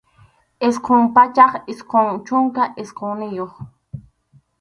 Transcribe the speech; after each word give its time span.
Isqun 0.67 1.03
pachak 1.15 1.53
isqun 1.71 2.07
chunka 2.25 2.63
isqunniyuq. 2.81 3.53